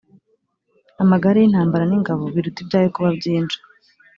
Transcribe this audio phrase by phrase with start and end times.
[1.03, 3.57] amagare y’intambara n’ingabo biruta ibyawe kuba byinshi,